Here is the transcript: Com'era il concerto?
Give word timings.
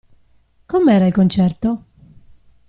Com'era 0.73 1.05
il 1.11 1.15
concerto? 1.19 1.75